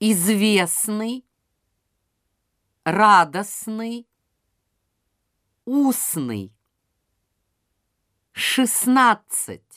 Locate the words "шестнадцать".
8.32-9.67